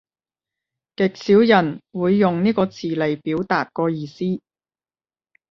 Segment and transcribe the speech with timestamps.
[0.95, 4.41] 極少人會用呢個詞嚟表達個意思